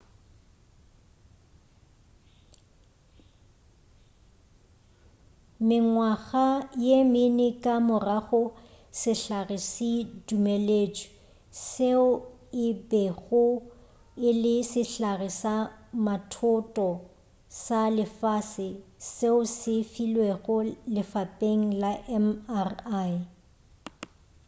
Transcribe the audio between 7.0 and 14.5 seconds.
mene ka morago sehlare se dumeletšwe seo e bego e